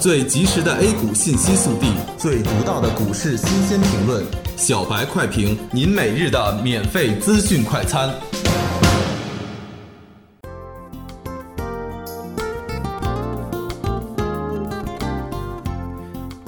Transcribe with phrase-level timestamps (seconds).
[0.00, 4.24] 最及时的 A 股信息速递，最独到的股市新鲜评论，
[4.56, 8.08] 小白快评，您每日的免费资讯快餐。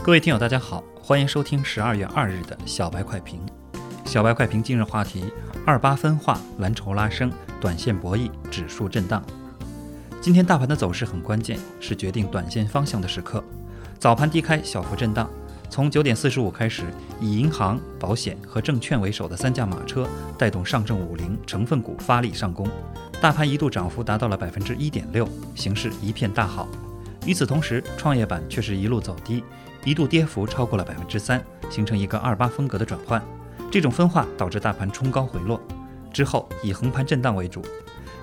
[0.01, 3.41] 各位听友，大家好，欢迎收听十二月二日的小白快评。
[4.05, 5.25] 小白快评今日话题：
[5.67, 9.21] 二八分化，蓝筹拉升，短线博弈，指数震荡。
[10.21, 13.43] 今天大盘的走势很关键，是决定短线方向的时刻。
[13.99, 15.27] 早盘低开，小幅震荡。
[15.71, 16.85] 从九点四十五开始，
[17.19, 22.69] 以银行、保险和证券为首的三驾马车带动上证五零成分股发力上攻，
[23.19, 26.69] 大盘一度涨幅达到了百分之一点六，形势一片大好。
[27.25, 29.43] 与此同时，创业板却是一路走低，
[29.87, 33.23] 一度跌幅超过了百分之三，形成一个二八风格的转换。
[33.71, 35.59] 这种分化导致大盘冲高回落，
[36.13, 37.65] 之后以横盘震荡为主。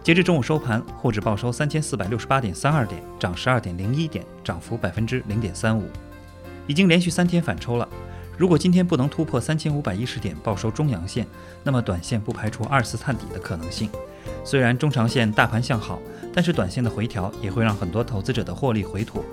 [0.07, 5.83] 截至中午收盘，沪指报收三千四百六十八点三二点，涨十二点零一点，涨幅百分之零点三五，
[6.65, 7.85] 已经连续三天反抽了。
[8.37, 11.27] 如果今天不能突破三千五百一十点报收中阳线，
[11.61, 13.89] 那么短线不排除二次探底的可能性。
[14.45, 15.99] 虽然中长线大盘向好，
[16.33, 19.25] 但是短线的回调也会让很多投资者的获利回吐。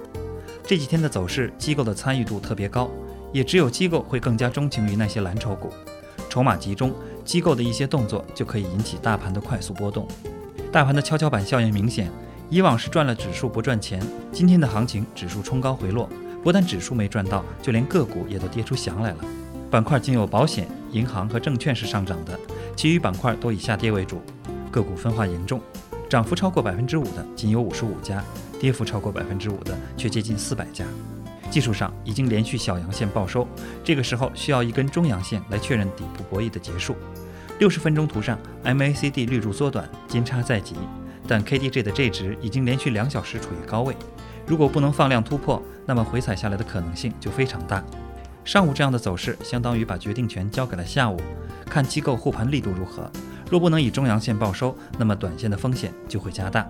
[0.66, 2.90] 这几天的走势，机构的参与度特别高，
[3.32, 5.72] 也只有机构会更加钟情于那些蓝筹股，
[6.28, 6.92] 筹码集中，
[7.24, 10.08] 机构的一些动作就可以引起大盘的快速波动。
[10.74, 12.10] 大盘的跷跷板效应明显，
[12.50, 16.10] 以往是赚了指数不赚钱，今天的行情指数冲高回落，
[16.42, 19.18] 不但指数没赚到，就连个股也都跌出翔来了。
[19.70, 22.36] 板块仅有保险、银行和证券是上涨的，
[22.74, 24.20] 其余板块都以下跌为主。
[24.72, 25.60] 个股分化严重，
[26.10, 28.20] 涨幅超过百分之五的仅有五十五家，
[28.58, 30.84] 跌幅超过百分之五的却接近四百家。
[31.52, 33.46] 技术上已经连续小阳线报收，
[33.84, 36.96] 这个时候需要一根中阳线来确认底部博弈的结束。
[37.60, 40.74] 六十分钟图上，MACD 绿柱缩短，金叉在即，
[41.26, 43.94] 但 KDJ 的 J 值已经连续两小时处于高位。
[44.44, 47.82] 如果不能放量突破，那么回踩下来的可能性就非常大。
[48.44, 51.16] 上午这样的走势，相当于把决定权交给了下午，
[51.66, 53.08] 看机构护盘力度如何。
[53.48, 56.68] 若不能以中阳线报收，那么短线的风险就会加大。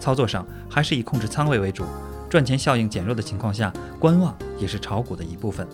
[0.00, 1.84] 操作上还是以控制仓位为主，
[2.30, 3.70] 赚钱效应减弱的情况下，
[4.00, 5.68] 观望也是炒股的一部分。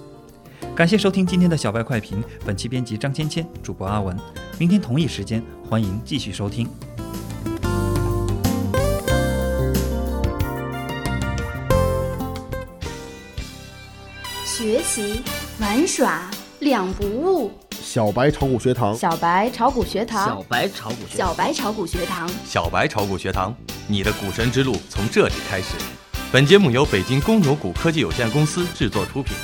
[0.79, 4.17] 感谢收听今天的小白快评，本期编辑张芊芊，主播阿文。
[4.59, 6.69] 明天同一时间，欢迎继续收听。
[14.45, 15.21] 学习
[15.59, 16.31] 玩耍
[16.61, 17.51] 两不误。
[17.83, 23.53] 小白炒股学堂，小白炒股学堂，小白炒股学小白炒股学堂，小白炒股学堂，
[23.89, 25.75] 你的股神之路从这里开始。
[26.31, 29.35] 本节目由北京公牛股科技有限公司制作出品。